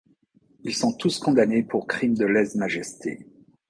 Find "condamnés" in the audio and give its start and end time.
1.19-1.61